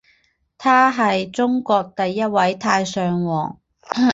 [0.57, 3.61] 他是中国第一位太上皇。